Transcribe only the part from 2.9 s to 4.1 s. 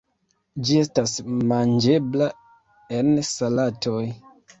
en salatoj.